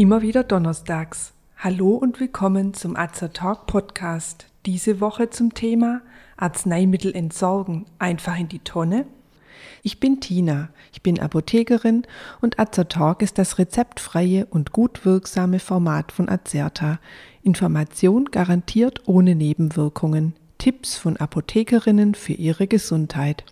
Immer 0.00 0.22
wieder 0.22 0.44
donnerstags. 0.44 1.34
Hallo 1.58 1.90
und 1.90 2.20
willkommen 2.20 2.72
zum 2.72 2.96
Azer 2.96 3.34
Talk 3.34 3.66
Podcast. 3.66 4.46
Diese 4.64 4.98
Woche 4.98 5.28
zum 5.28 5.52
Thema 5.52 6.00
Arzneimittel 6.38 7.14
entsorgen. 7.14 7.84
Einfach 7.98 8.38
in 8.38 8.48
die 8.48 8.60
Tonne? 8.60 9.04
Ich 9.82 10.00
bin 10.00 10.18
Tina, 10.18 10.70
ich 10.94 11.02
bin 11.02 11.20
Apothekerin 11.20 12.06
und 12.40 12.58
Azer 12.58 12.88
Talk 12.88 13.20
ist 13.20 13.36
das 13.36 13.58
rezeptfreie 13.58 14.46
und 14.46 14.72
gut 14.72 15.04
wirksame 15.04 15.58
Format 15.58 16.12
von 16.12 16.30
Azerta. 16.30 16.98
Information 17.42 18.24
garantiert 18.30 19.06
ohne 19.06 19.34
Nebenwirkungen. 19.34 20.32
Tipps 20.56 20.96
von 20.96 21.18
Apothekerinnen 21.18 22.14
für 22.14 22.32
ihre 22.32 22.68
Gesundheit. 22.68 23.44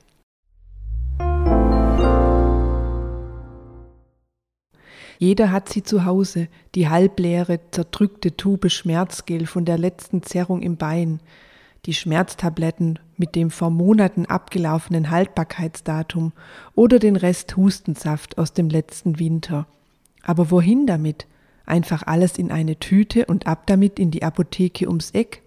Jeder 5.18 5.50
hat 5.50 5.68
sie 5.68 5.82
zu 5.82 6.04
Hause, 6.04 6.48
die 6.76 6.88
halbleere, 6.88 7.58
zerdrückte 7.72 8.36
Tube 8.36 8.70
Schmerzgel 8.70 9.46
von 9.46 9.64
der 9.64 9.76
letzten 9.76 10.22
Zerrung 10.22 10.62
im 10.62 10.76
Bein, 10.76 11.20
die 11.86 11.94
Schmerztabletten 11.94 13.00
mit 13.16 13.34
dem 13.34 13.50
vor 13.50 13.70
Monaten 13.70 14.26
abgelaufenen 14.26 15.10
Haltbarkeitsdatum 15.10 16.32
oder 16.74 17.00
den 17.00 17.16
Rest 17.16 17.56
Hustensaft 17.56 18.38
aus 18.38 18.52
dem 18.52 18.68
letzten 18.68 19.18
Winter. 19.18 19.66
Aber 20.22 20.50
wohin 20.52 20.86
damit? 20.86 21.26
Einfach 21.66 22.04
alles 22.06 22.38
in 22.38 22.50
eine 22.50 22.78
Tüte 22.78 23.26
und 23.26 23.46
ab 23.46 23.66
damit 23.66 23.98
in 23.98 24.10
die 24.10 24.22
Apotheke 24.22 24.86
ums 24.86 25.10
Eck? 25.10 25.42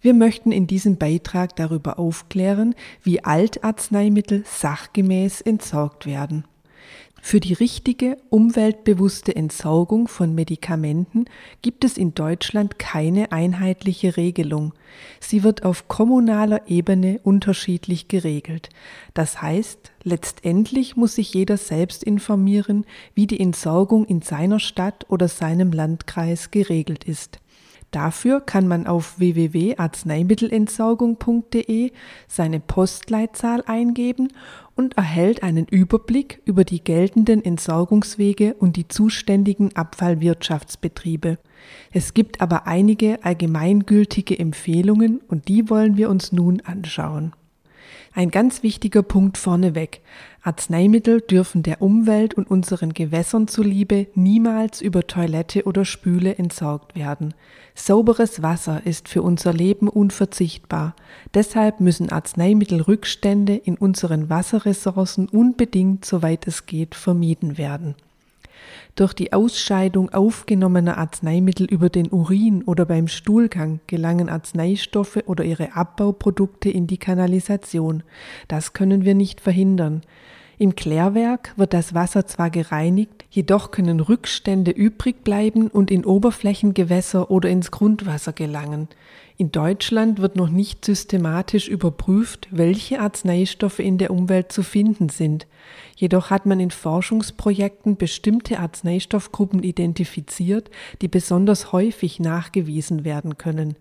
Wir 0.00 0.14
möchten 0.14 0.50
in 0.50 0.66
diesem 0.66 0.96
Beitrag 0.96 1.56
darüber 1.56 1.98
aufklären, 1.98 2.74
wie 3.02 3.22
Altarzneimittel 3.22 4.44
sachgemäß 4.46 5.42
entsorgt 5.42 6.06
werden. 6.06 6.44
Für 7.22 7.38
die 7.38 7.52
richtige, 7.52 8.16
umweltbewusste 8.30 9.36
Entsorgung 9.36 10.08
von 10.08 10.34
Medikamenten 10.34 11.26
gibt 11.62 11.84
es 11.84 11.98
in 11.98 12.14
Deutschland 12.14 12.78
keine 12.78 13.30
einheitliche 13.30 14.16
Regelung. 14.16 14.72
Sie 15.20 15.42
wird 15.42 15.64
auf 15.64 15.86
kommunaler 15.86 16.68
Ebene 16.68 17.20
unterschiedlich 17.22 18.08
geregelt. 18.08 18.70
Das 19.14 19.42
heißt, 19.42 19.92
letztendlich 20.02 20.96
muss 20.96 21.16
sich 21.16 21.34
jeder 21.34 21.58
selbst 21.58 22.02
informieren, 22.02 22.86
wie 23.14 23.26
die 23.26 23.38
Entsorgung 23.38 24.06
in 24.06 24.22
seiner 24.22 24.58
Stadt 24.58 25.04
oder 25.08 25.28
seinem 25.28 25.72
Landkreis 25.72 26.50
geregelt 26.50 27.04
ist. 27.04 27.38
Dafür 27.90 28.40
kann 28.40 28.68
man 28.68 28.86
auf 28.86 29.18
www.arzneimittelentsorgung.de 29.18 31.90
seine 32.28 32.60
Postleitzahl 32.60 33.64
eingeben 33.66 34.28
und 34.80 34.96
erhält 34.96 35.42
einen 35.42 35.66
Überblick 35.66 36.40
über 36.46 36.64
die 36.64 36.82
geltenden 36.82 37.44
Entsorgungswege 37.44 38.54
und 38.54 38.76
die 38.76 38.88
zuständigen 38.88 39.76
Abfallwirtschaftsbetriebe. 39.76 41.36
Es 41.92 42.14
gibt 42.14 42.40
aber 42.40 42.66
einige 42.66 43.22
allgemeingültige 43.22 44.38
Empfehlungen 44.38 45.20
und 45.28 45.48
die 45.48 45.68
wollen 45.68 45.98
wir 45.98 46.08
uns 46.08 46.32
nun 46.32 46.62
anschauen. 46.62 47.34
Ein 48.12 48.32
ganz 48.32 48.64
wichtiger 48.64 49.04
Punkt 49.04 49.38
vorneweg. 49.38 50.00
Arzneimittel 50.42 51.20
dürfen 51.20 51.62
der 51.62 51.80
Umwelt 51.80 52.34
und 52.34 52.50
unseren 52.50 52.92
Gewässern 52.92 53.46
zuliebe 53.46 54.08
niemals 54.14 54.80
über 54.80 55.06
Toilette 55.06 55.64
oder 55.64 55.84
Spüle 55.84 56.36
entsorgt 56.36 56.96
werden. 56.96 57.34
Sauberes 57.76 58.42
Wasser 58.42 58.84
ist 58.84 59.08
für 59.08 59.22
unser 59.22 59.52
Leben 59.52 59.88
unverzichtbar. 59.88 60.96
Deshalb 61.34 61.78
müssen 61.78 62.10
Arzneimittelrückstände 62.10 63.54
in 63.54 63.76
unseren 63.76 64.28
Wasserressourcen 64.28 65.28
unbedingt, 65.28 66.04
soweit 66.04 66.48
es 66.48 66.66
geht, 66.66 66.96
vermieden 66.96 67.58
werden. 67.58 67.94
Durch 68.94 69.14
die 69.14 69.32
Ausscheidung 69.32 70.10
aufgenommener 70.10 70.98
Arzneimittel 70.98 71.66
über 71.66 71.88
den 71.88 72.10
Urin 72.10 72.62
oder 72.64 72.84
beim 72.84 73.08
Stuhlgang 73.08 73.80
gelangen 73.86 74.28
Arzneistoffe 74.28 75.24
oder 75.26 75.44
ihre 75.44 75.74
Abbauprodukte 75.74 76.70
in 76.70 76.86
die 76.86 76.98
Kanalisation. 76.98 78.02
Das 78.48 78.72
können 78.72 79.04
wir 79.04 79.14
nicht 79.14 79.40
verhindern. 79.40 80.02
Im 80.60 80.76
Klärwerk 80.76 81.54
wird 81.56 81.72
das 81.72 81.94
Wasser 81.94 82.26
zwar 82.26 82.50
gereinigt, 82.50 83.24
jedoch 83.30 83.70
können 83.70 83.98
Rückstände 83.98 84.72
übrig 84.72 85.24
bleiben 85.24 85.68
und 85.68 85.90
in 85.90 86.04
Oberflächengewässer 86.04 87.30
oder 87.30 87.48
ins 87.48 87.70
Grundwasser 87.70 88.34
gelangen. 88.34 88.88
In 89.38 89.52
Deutschland 89.52 90.18
wird 90.18 90.36
noch 90.36 90.50
nicht 90.50 90.84
systematisch 90.84 91.66
überprüft, 91.66 92.46
welche 92.50 93.00
Arzneistoffe 93.00 93.82
in 93.82 93.96
der 93.96 94.10
Umwelt 94.10 94.52
zu 94.52 94.62
finden 94.62 95.08
sind. 95.08 95.46
Jedoch 95.96 96.28
hat 96.28 96.44
man 96.44 96.60
in 96.60 96.70
Forschungsprojekten 96.70 97.96
bestimmte 97.96 98.58
Arzneistoffgruppen 98.58 99.62
identifiziert, 99.62 100.70
die 101.00 101.08
besonders 101.08 101.72
häufig 101.72 102.20
nachgewiesen 102.20 103.06
werden 103.06 103.38
können. 103.38 103.76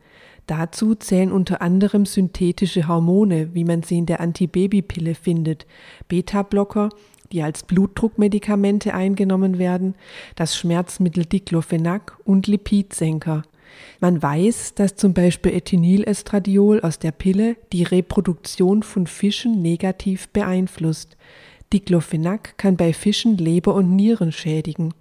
Dazu 0.49 0.95
zählen 0.95 1.31
unter 1.31 1.61
anderem 1.61 2.07
synthetische 2.07 2.87
Hormone, 2.87 3.53
wie 3.53 3.63
man 3.63 3.83
sie 3.83 3.99
in 3.99 4.07
der 4.07 4.19
Antibabypille 4.19 5.13
findet, 5.13 5.67
Beta-Blocker, 6.07 6.89
die 7.31 7.43
als 7.43 7.61
Blutdruckmedikamente 7.61 8.95
eingenommen 8.95 9.59
werden, 9.59 9.93
das 10.35 10.57
Schmerzmittel 10.57 11.25
Diclofenac 11.25 12.17
und 12.23 12.47
Lipidsenker. 12.47 13.43
Man 13.99 14.23
weiß, 14.23 14.73
dass 14.73 14.95
zum 14.95 15.13
Beispiel 15.13 15.53
Ethinylestradiol 15.53 16.81
aus 16.81 16.97
der 16.97 17.11
Pille 17.11 17.55
die 17.71 17.83
Reproduktion 17.83 18.81
von 18.81 19.05
Fischen 19.05 19.61
negativ 19.61 20.29
beeinflusst. 20.29 21.15
Diclofenac 21.71 22.57
kann 22.57 22.75
bei 22.75 22.91
Fischen 22.93 23.37
Leber 23.37 23.75
und 23.75 23.95
Nieren 23.95 24.31
schädigen. 24.31 24.95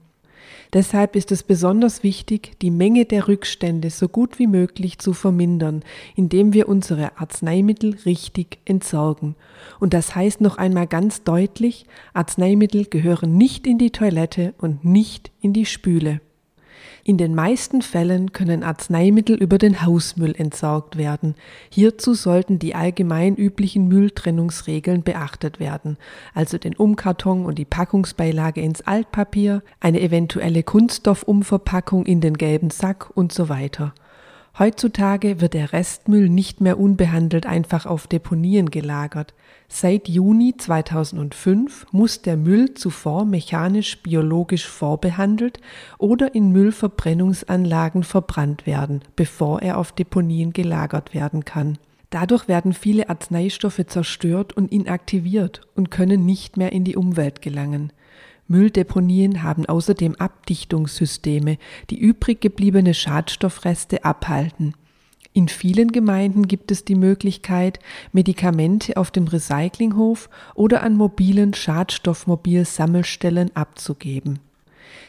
Deshalb 0.73 1.17
ist 1.17 1.33
es 1.33 1.43
besonders 1.43 2.03
wichtig, 2.03 2.59
die 2.61 2.71
Menge 2.71 3.05
der 3.05 3.29
Rückstände 3.29 3.91
so 3.91 4.09
gut 4.09 4.39
wie 4.39 4.47
möglich 4.47 4.99
zu 4.99 5.13
vermindern, 5.13 5.83
indem 6.15 6.53
wir 6.53 6.69
unsere 6.69 7.19
Arzneimittel 7.19 7.97
richtig 8.05 8.59
entsorgen. 8.65 9.35
Und 9.81 9.95
das 9.95 10.15
heißt 10.15 10.41
noch 10.41 10.59
einmal 10.59 10.87
ganz 10.87 11.25
deutlich, 11.25 11.87
Arzneimittel 12.13 12.85
gehören 12.85 13.37
nicht 13.37 13.67
in 13.67 13.79
die 13.79 13.91
Toilette 13.91 14.55
und 14.59 14.85
nicht 14.85 15.31
in 15.41 15.53
die 15.53 15.67
Spüle. 15.67 16.21
In 17.05 17.17
den 17.17 17.35
meisten 17.35 17.83
Fällen 17.83 18.33
können 18.33 18.63
Arzneimittel 18.63 19.37
über 19.37 19.59
den 19.59 19.83
Hausmüll 19.85 20.35
entsorgt 20.37 20.97
werden. 20.97 21.35
Hierzu 21.71 22.15
sollten 22.15 22.59
die 22.59 22.75
allgemein 22.75 23.37
üblichen 23.37 23.89
Mülltrennungsregeln 23.89 25.03
beachtet 25.03 25.61
werden, 25.61 25.97
also 26.35 26.59
den 26.59 26.77
Umkarton 26.77 27.47
und 27.47 27.59
die 27.59 27.65
Packungsbeilage 27.65 28.61
ins 28.61 28.83
Altpapier, 28.83 29.63
eine 29.81 30.01
eventuelle 30.01 30.63
Kunststoffumverpackung 30.63 32.07
in 32.07 32.21
den 32.21 32.37
gelben 32.37 32.71
Sack 32.71 33.11
und 33.15 33.33
so 33.33 33.49
weiter. 33.49 33.95
Heutzutage 34.59 35.41
wird 35.41 35.55
der 35.55 35.73
Restmüll 35.73 36.29
nicht 36.29 36.61
mehr 36.61 36.81
unbehandelt 36.81 37.47
einfach 37.47 37.87
auf 37.87 38.09
Deponien 38.09 38.71
gelagert. 38.71 39.33
Seit 39.69 40.09
Juni 40.09 40.57
2005 40.57 41.87
muss 41.93 42.23
der 42.23 42.37
Müll 42.37 42.75
zuvor 42.75 43.25
mechanisch-biologisch 43.25 44.67
vorbehandelt 44.67 45.61
oder 45.99 46.35
in 46.35 46.51
Müllverbrennungsanlagen 46.51 48.03
verbrannt 48.03 48.67
werden, 48.67 49.03
bevor 49.15 49.63
er 49.63 49.79
auf 49.79 49.93
Deponien 49.93 50.53
gelagert 50.53 51.15
werden 51.15 51.45
kann. 51.45 51.79
Dadurch 52.11 52.49
werden 52.49 52.73
viele 52.73 53.11
Arzneistoffe 53.11 53.87
zerstört 53.87 54.57
und 54.57 54.73
inaktiviert 54.73 55.61
und 55.77 55.93
können 55.93 56.27
nicht 56.27 56.57
mehr 56.57 56.73
in 56.73 56.83
die 56.83 56.97
Umwelt 56.97 57.43
gelangen. 57.43 57.93
Mülldeponien 58.49 59.43
haben 59.43 59.67
außerdem 59.67 60.17
Abdichtungssysteme, 60.17 61.59
die 61.91 61.99
übrig 61.99 62.41
gebliebene 62.41 62.95
Schadstoffreste 62.95 64.05
abhalten. 64.05 64.75
In 65.35 65.49
vielen 65.49 65.93
Gemeinden 65.93 66.49
gibt 66.49 66.73
es 66.73 66.85
die 66.85 66.97
Möglichkeit, 66.97 67.79
Medikamente 68.13 68.97
auf 68.97 69.11
dem 69.11 69.29
Recyclinghof 69.29 70.29
oder 70.55 70.83
an 70.83 70.97
mobilen 70.97 71.55
Schadstoffmobil-Sammelstellen 71.55 73.55
abzugeben. 73.55 74.41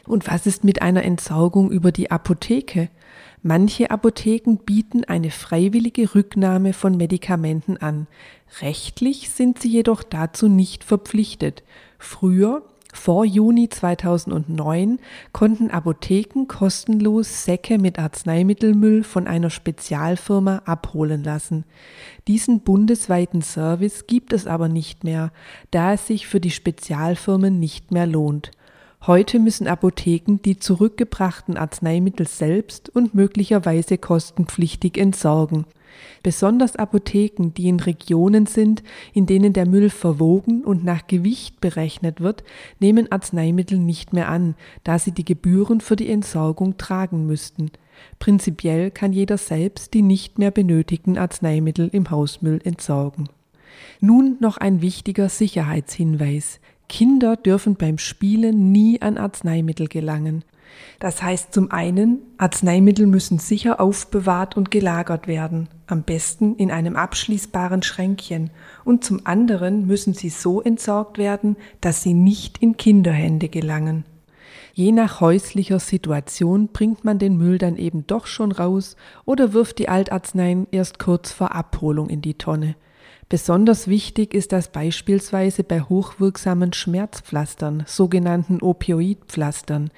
Und 0.06 0.28
was 0.28 0.46
ist 0.46 0.64
mit 0.64 0.82
einer 0.82 1.04
Entsorgung 1.04 1.72
über 1.72 1.92
die 1.92 2.12
Apotheke? 2.12 2.90
Manche 3.42 3.90
Apotheken 3.90 4.58
bieten 4.66 5.06
eine 5.06 5.32
freiwillige 5.32 6.14
Rücknahme 6.14 6.74
von 6.74 6.98
Medikamenten 6.98 7.78
an. 7.78 8.08
Rechtlich 8.62 9.30
sind 9.30 9.60
sie 9.60 9.70
jedoch 9.70 10.04
dazu 10.04 10.50
nicht 10.50 10.84
verpflichtet. 10.84 11.64
Früher 11.98 12.64
vor 12.94 13.24
Juni 13.24 13.70
2009 13.70 15.00
konnten 15.32 15.70
Apotheken 15.70 16.48
kostenlos 16.48 17.46
Säcke 17.46 17.78
mit 17.78 18.00
Arzneimittelmüll 18.00 19.04
von 19.04 19.28
einer 19.28 19.52
Spezialfirma 19.52 20.64
abholen 20.66 21.24
lassen. 21.24 21.66
Diesen 22.28 22.62
bundesweiten 22.62 23.42
Service 23.42 24.08
gibt 24.08 24.34
es 24.34 24.48
aber 24.48 24.70
nicht 24.70 25.04
mehr, 25.04 25.32
da 25.72 25.94
es 25.94 26.08
sich 26.08 26.28
für 26.28 26.40
die 26.40 26.52
Spezialfirmen 26.52 27.60
nicht 27.60 27.92
mehr 27.92 28.08
lohnt. 28.08 28.52
Heute 29.08 29.40
müssen 29.40 29.68
Apotheken 29.68 30.40
die 30.44 30.60
zurückgebrachten 30.60 31.56
Arzneimittel 31.56 32.28
selbst 32.28 32.90
und 32.94 33.16
möglicherweise 33.16 33.98
kostenpflichtig 33.98 34.98
entsorgen. 34.98 35.66
Besonders 36.22 36.76
Apotheken, 36.76 37.54
die 37.56 37.70
in 37.70 37.80
Regionen 37.80 38.46
sind, 38.46 38.84
in 39.14 39.26
denen 39.26 39.54
der 39.54 39.66
Müll 39.66 39.90
verwogen 39.90 40.64
und 40.66 40.84
nach 40.84 41.08
Gewicht 41.08 41.62
berechnet 41.62 42.20
wird, 42.20 42.44
nehmen 42.80 43.10
Arzneimittel 43.10 43.80
nicht 43.80 44.12
mehr 44.12 44.28
an, 44.28 44.56
da 44.84 45.00
sie 45.00 45.12
die 45.12 45.26
Gebühren 45.26 45.80
für 45.80 45.96
die 45.96 46.10
Entsorgung 46.10 46.78
tragen 46.78 47.26
müssten. 47.26 47.72
Prinzipiell 48.20 48.92
kann 48.92 49.14
jeder 49.14 49.38
selbst 49.38 49.94
die 49.94 50.02
nicht 50.02 50.40
mehr 50.40 50.52
benötigten 50.52 51.18
Arzneimittel 51.18 51.90
im 51.92 52.12
Hausmüll 52.12 52.60
entsorgen. 52.64 53.30
Nun 54.02 54.38
noch 54.42 54.58
ein 54.58 54.82
wichtiger 54.82 55.30
Sicherheitshinweis. 55.30 56.60
Kinder 56.90 57.38
dürfen 57.38 57.76
beim 57.76 57.98
Spielen 57.98 58.74
nie 58.74 59.02
an 59.02 59.18
Arzneimittel 59.18 59.88
gelangen. 59.88 60.44
Das 61.00 61.24
heißt 61.24 61.54
zum 61.54 61.72
einen, 61.72 62.20
Arzneimittel 62.38 63.08
müssen 63.08 63.40
sicher 63.40 63.80
aufbewahrt 63.80 64.58
und 64.58 64.72
gelagert 64.72 65.28
werden, 65.28 65.70
am 65.88 66.04
besten 66.04 66.56
in 66.56 66.72
einem 66.72 66.96
abschließbaren 66.96 67.84
Schränkchen, 67.84 68.50
und 68.84 69.04
zum 69.04 69.26
anderen 69.26 69.88
müssen 69.88 70.14
sie 70.14 70.30
so 70.30 70.62
entsorgt 70.62 71.18
werden, 71.18 71.56
dass 71.80 72.04
sie 72.04 72.14
nicht 72.14 72.58
in 72.58 72.76
Kinderhände 72.76 73.50
gelangen. 73.50 74.04
Je 74.74 74.92
nach 74.92 75.22
häuslicher 75.22 75.80
Situation 75.80 76.70
bringt 76.70 77.04
man 77.04 77.20
den 77.20 77.38
Müll 77.38 77.58
dann 77.58 77.76
eben 77.76 78.06
doch 78.08 78.28
schon 78.28 78.52
raus 78.52 78.96
oder 79.26 79.54
wirft 79.54 79.80
die 79.80 79.90
Altarzneien 79.90 80.68
erst 80.72 81.00
kurz 81.00 81.32
vor 81.32 81.54
Abholung 81.54 82.10
in 82.10 82.22
die 82.22 82.36
Tonne. 82.36 82.76
Besonders 83.30 83.88
wichtig 83.88 84.34
ist 84.34 84.54
das 84.54 84.70
beispielsweise 84.72 85.64
bei 85.64 85.82
hochwirksamen 85.82 86.74
Schmerzpflastern, 86.74 87.84
sogenannten 87.86 88.60
Opioidpflastern. 88.60 89.92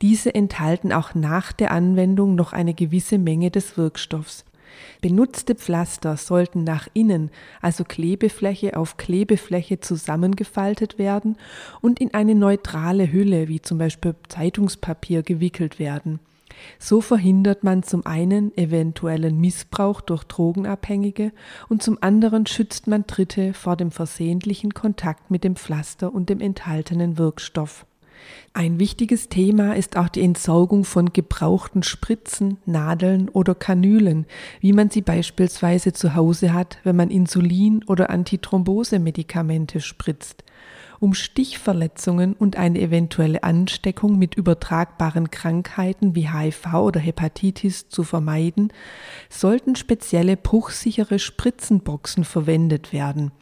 Diese 0.00 0.34
enthalten 0.34 0.94
auch 0.94 1.14
nach 1.14 1.52
der 1.52 1.70
Anwendung 1.72 2.34
noch 2.34 2.54
eine 2.54 2.72
gewisse 2.72 3.18
Menge 3.18 3.50
des 3.50 3.76
Wirkstoffs. 3.76 4.46
Benutzte 5.02 5.54
Pflaster 5.54 6.16
sollten 6.16 6.64
nach 6.64 6.88
innen, 6.94 7.30
also 7.60 7.84
Klebefläche 7.84 8.74
auf 8.74 8.96
Klebefläche 8.96 9.80
zusammengefaltet 9.80 10.98
werden 10.98 11.36
und 11.82 12.00
in 12.00 12.14
eine 12.14 12.34
neutrale 12.34 13.12
Hülle, 13.12 13.48
wie 13.48 13.60
zum 13.60 13.76
Beispiel 13.76 14.14
Zeitungspapier, 14.28 15.22
gewickelt 15.22 15.78
werden. 15.78 16.20
So 16.78 17.00
verhindert 17.00 17.64
man 17.64 17.82
zum 17.82 18.06
einen 18.06 18.56
eventuellen 18.56 19.40
Missbrauch 19.40 20.00
durch 20.00 20.24
Drogenabhängige 20.24 21.32
und 21.68 21.82
zum 21.82 21.98
anderen 22.00 22.46
schützt 22.46 22.86
man 22.86 23.06
Dritte 23.06 23.54
vor 23.54 23.76
dem 23.76 23.90
versehentlichen 23.90 24.74
Kontakt 24.74 25.30
mit 25.30 25.44
dem 25.44 25.56
Pflaster 25.56 26.12
und 26.12 26.28
dem 26.28 26.40
enthaltenen 26.40 27.18
Wirkstoff. 27.18 27.86
Ein 28.52 28.80
wichtiges 28.80 29.28
Thema 29.28 29.76
ist 29.76 29.96
auch 29.96 30.08
die 30.08 30.22
Entsorgung 30.22 30.84
von 30.84 31.12
gebrauchten 31.12 31.82
Spritzen, 31.82 32.58
Nadeln 32.66 33.28
oder 33.28 33.54
Kanülen, 33.54 34.26
wie 34.60 34.72
man 34.72 34.90
sie 34.90 35.02
beispielsweise 35.02 35.92
zu 35.92 36.14
Hause 36.14 36.52
hat, 36.52 36.78
wenn 36.82 36.96
man 36.96 37.10
Insulin 37.10 37.84
oder 37.84 38.10
Antithrombosemedikamente 38.10 39.80
spritzt 39.80 40.44
um 41.00 41.14
Stichverletzungen 41.14 42.34
und 42.34 42.56
eine 42.56 42.80
eventuelle 42.80 43.42
Ansteckung 43.42 44.18
mit 44.18 44.34
übertragbaren 44.34 45.30
Krankheiten 45.30 46.14
wie 46.14 46.30
HIV 46.30 46.74
oder 46.74 47.00
Hepatitis 47.00 47.88
zu 47.88 48.04
vermeiden, 48.04 48.72
sollten 49.28 49.76
spezielle 49.76 50.36
bruchsichere 50.36 51.18
Spritzenboxen 51.18 52.24
verwendet 52.24 52.92
werden. 52.92 53.32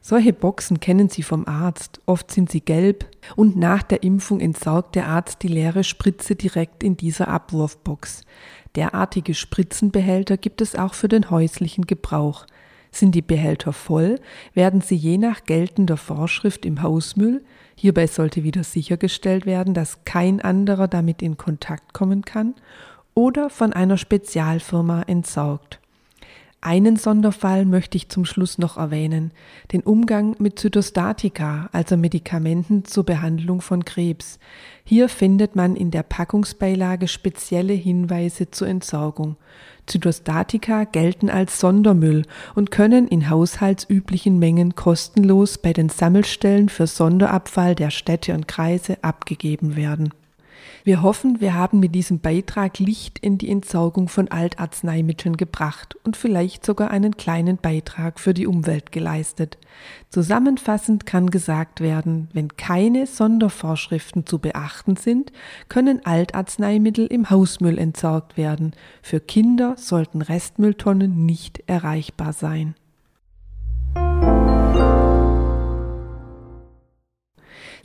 Solche 0.00 0.32
Boxen 0.32 0.80
kennen 0.80 1.08
Sie 1.08 1.22
vom 1.22 1.46
Arzt, 1.46 2.00
oft 2.06 2.30
sind 2.30 2.50
sie 2.50 2.60
gelb 2.60 3.06
und 3.36 3.56
nach 3.56 3.82
der 3.82 4.02
Impfung 4.02 4.40
entsorgt 4.40 4.94
der 4.94 5.06
Arzt 5.06 5.42
die 5.42 5.48
leere 5.48 5.84
Spritze 5.84 6.36
direkt 6.36 6.82
in 6.82 6.96
dieser 6.96 7.28
Abwurfbox. 7.28 8.22
Derartige 8.76 9.34
Spritzenbehälter 9.34 10.36
gibt 10.36 10.60
es 10.60 10.74
auch 10.74 10.94
für 10.94 11.08
den 11.08 11.30
häuslichen 11.30 11.86
Gebrauch. 11.86 12.46
Sind 12.90 13.14
die 13.14 13.22
Behälter 13.22 13.72
voll, 13.72 14.20
werden 14.54 14.80
sie 14.80 14.96
je 14.96 15.18
nach 15.18 15.44
geltender 15.44 15.96
Vorschrift 15.96 16.66
im 16.66 16.82
Hausmüll, 16.82 17.44
hierbei 17.76 18.06
sollte 18.06 18.42
wieder 18.42 18.64
sichergestellt 18.64 19.46
werden, 19.46 19.74
dass 19.74 20.04
kein 20.04 20.40
anderer 20.40 20.88
damit 20.88 21.22
in 21.22 21.36
Kontakt 21.36 21.94
kommen 21.94 22.24
kann, 22.24 22.54
oder 23.14 23.50
von 23.50 23.72
einer 23.72 23.96
Spezialfirma 23.96 25.02
entsorgt. 25.02 25.80
Einen 26.62 26.96
Sonderfall 26.96 27.64
möchte 27.64 27.96
ich 27.96 28.10
zum 28.10 28.26
Schluss 28.26 28.58
noch 28.58 28.76
erwähnen, 28.76 29.30
den 29.72 29.80
Umgang 29.80 30.36
mit 30.38 30.58
Zytostatika, 30.58 31.70
also 31.72 31.96
Medikamenten 31.96 32.84
zur 32.84 33.04
Behandlung 33.04 33.62
von 33.62 33.86
Krebs. 33.86 34.38
Hier 34.84 35.08
findet 35.08 35.56
man 35.56 35.74
in 35.74 35.90
der 35.90 36.02
Packungsbeilage 36.02 37.08
spezielle 37.08 37.72
Hinweise 37.72 38.50
zur 38.50 38.68
Entsorgung. 38.68 39.36
Zytostatika 39.86 40.84
gelten 40.84 41.30
als 41.30 41.60
Sondermüll 41.60 42.26
und 42.54 42.70
können 42.70 43.08
in 43.08 43.30
haushaltsüblichen 43.30 44.38
Mengen 44.38 44.74
kostenlos 44.74 45.56
bei 45.56 45.72
den 45.72 45.88
Sammelstellen 45.88 46.68
für 46.68 46.86
Sonderabfall 46.86 47.74
der 47.74 47.90
Städte 47.90 48.34
und 48.34 48.48
Kreise 48.48 49.02
abgegeben 49.02 49.76
werden. 49.76 50.12
Wir 50.84 51.02
hoffen, 51.02 51.40
wir 51.40 51.54
haben 51.54 51.80
mit 51.80 51.94
diesem 51.94 52.20
Beitrag 52.20 52.78
Licht 52.78 53.18
in 53.18 53.38
die 53.38 53.50
Entsorgung 53.50 54.08
von 54.08 54.28
Altarzneimitteln 54.28 55.36
gebracht 55.36 55.96
und 56.04 56.16
vielleicht 56.16 56.64
sogar 56.64 56.90
einen 56.90 57.16
kleinen 57.16 57.56
Beitrag 57.56 58.18
für 58.18 58.34
die 58.34 58.46
Umwelt 58.46 58.92
geleistet. 58.92 59.58
Zusammenfassend 60.08 61.06
kann 61.06 61.30
gesagt 61.30 61.80
werden, 61.80 62.28
wenn 62.32 62.56
keine 62.56 63.06
Sondervorschriften 63.06 64.26
zu 64.26 64.38
beachten 64.38 64.96
sind, 64.96 65.32
können 65.68 66.04
Altarzneimittel 66.04 67.06
im 67.06 67.30
Hausmüll 67.30 67.78
entsorgt 67.78 68.36
werden. 68.36 68.72
Für 69.02 69.20
Kinder 69.20 69.74
sollten 69.76 70.22
Restmülltonnen 70.22 71.26
nicht 71.26 71.62
erreichbar 71.66 72.32
sein. 72.32 72.74